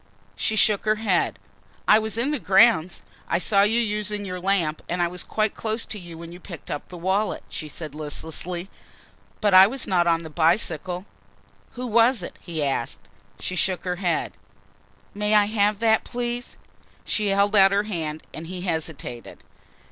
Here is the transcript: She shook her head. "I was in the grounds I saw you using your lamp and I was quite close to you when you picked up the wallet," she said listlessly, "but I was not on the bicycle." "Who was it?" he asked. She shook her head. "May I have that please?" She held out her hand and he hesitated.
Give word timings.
She 0.35 0.55
shook 0.55 0.85
her 0.85 0.95
head. 0.95 1.37
"I 1.87 1.99
was 1.99 2.17
in 2.17 2.31
the 2.31 2.39
grounds 2.39 3.03
I 3.27 3.37
saw 3.37 3.61
you 3.61 3.79
using 3.79 4.25
your 4.25 4.39
lamp 4.39 4.81
and 4.89 4.99
I 4.99 5.07
was 5.07 5.23
quite 5.23 5.53
close 5.53 5.85
to 5.85 5.99
you 5.99 6.17
when 6.17 6.31
you 6.31 6.39
picked 6.39 6.71
up 6.71 6.87
the 6.89 6.97
wallet," 6.97 7.43
she 7.49 7.67
said 7.67 7.93
listlessly, 7.93 8.67
"but 9.41 9.53
I 9.53 9.67
was 9.67 9.85
not 9.85 10.07
on 10.07 10.23
the 10.23 10.31
bicycle." 10.31 11.05
"Who 11.73 11.85
was 11.85 12.23
it?" 12.23 12.39
he 12.41 12.63
asked. 12.63 13.07
She 13.39 13.55
shook 13.55 13.83
her 13.83 13.97
head. 13.97 14.33
"May 15.13 15.35
I 15.35 15.45
have 15.45 15.77
that 15.81 16.03
please?" 16.03 16.57
She 17.05 17.27
held 17.27 17.55
out 17.55 17.71
her 17.71 17.83
hand 17.83 18.23
and 18.33 18.47
he 18.47 18.61
hesitated. 18.61 19.43